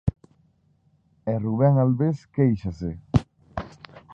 [1.31, 2.91] E Rubén Albés quéixase.